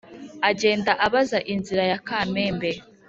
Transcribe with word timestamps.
agenda 0.49 0.91
abaza 1.05 1.39
inzira 1.53 1.83
ya 1.91 1.99
kamembe*. 2.07 2.71